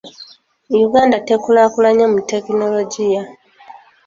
Uganda 0.85 1.17
tekulaakulanye 1.27 2.05
mu 2.13 2.19
tekinologiya. 2.31 3.23